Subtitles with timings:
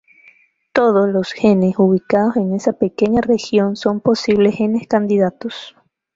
[0.73, 5.75] Todos los genes ubicados en esa pequeña región son posibles genes candidatos.